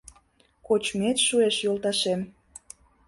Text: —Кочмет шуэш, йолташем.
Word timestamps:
—Кочмет 0.67 1.17
шуэш, 1.25 1.55
йолташем. 1.65 2.21